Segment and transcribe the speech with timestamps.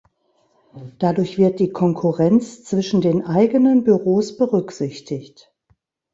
[0.97, 5.53] Dadurch wird die Konkurrenz zwischen den eigenen Büros berücksichtigt.